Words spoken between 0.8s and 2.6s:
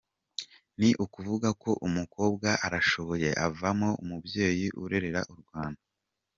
ukuvuga ko umukobwa